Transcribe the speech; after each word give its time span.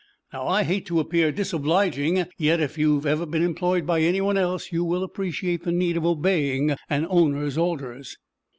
Now, 0.33 0.47
I 0.47 0.63
hate 0.63 0.87
to 0.87 0.99
appear 0.99 1.31
disobliging; 1.31 2.25
yet, 2.39 2.59
if 2.59 2.75
you've 2.75 3.05
ever 3.05 3.27
been 3.27 3.43
employed 3.43 3.85
by 3.85 3.99
anyone 4.01 4.35
else, 4.35 4.71
you 4.71 4.83
will 4.83 5.03
appreciate 5.03 5.61
the 5.61 5.71
need 5.71 5.95
of 5.95 6.07
obeying 6.07 6.73
an 6.89 7.05
owner's 7.07 7.55
orders." 7.55 8.17